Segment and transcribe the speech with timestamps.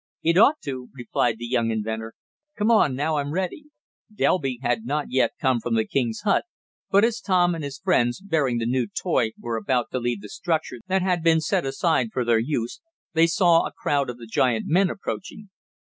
[0.23, 2.15] "It ought to," replied the young inventor.
[2.57, 3.65] "Come on, now I'm ready."
[4.11, 6.43] Delby had not yet come from the king's hut,
[6.91, 10.29] and as Tom and his friends, bearing the new toy, were about to leave the
[10.29, 12.81] structure that had been set aside for their use,
[13.13, 15.51] they saw a crowd of the giant men approaching.